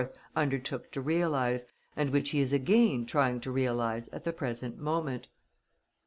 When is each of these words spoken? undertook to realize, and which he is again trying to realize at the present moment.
undertook 0.35 0.89
to 0.89 0.99
realize, 0.99 1.67
and 1.95 2.09
which 2.09 2.31
he 2.31 2.39
is 2.39 2.51
again 2.51 3.05
trying 3.05 3.39
to 3.39 3.51
realize 3.51 4.07
at 4.09 4.23
the 4.23 4.33
present 4.33 4.79
moment. 4.79 5.27